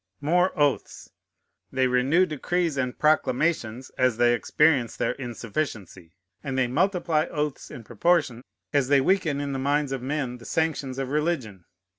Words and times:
More 0.19 0.51
oaths. 0.59 1.11
They 1.71 1.85
renew 1.85 2.25
decrees 2.25 2.75
and 2.75 2.97
proclamations 2.97 3.91
as 3.99 4.17
they 4.17 4.33
experience 4.33 4.97
their 4.97 5.11
insufficiency, 5.11 6.15
and 6.43 6.57
they 6.57 6.65
multiply 6.65 7.27
oaths 7.29 7.69
in 7.69 7.83
proportion 7.83 8.41
as 8.73 8.87
they 8.87 8.99
weaken 8.99 9.39
in 9.39 9.53
the 9.53 9.59
minds 9.59 9.91
of 9.91 10.01
men 10.01 10.39
the 10.39 10.45
sanctions 10.45 10.97
of 10.97 11.09
religion. 11.09 11.65